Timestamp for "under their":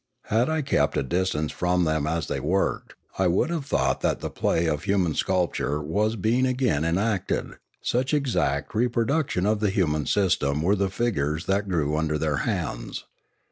11.95-12.37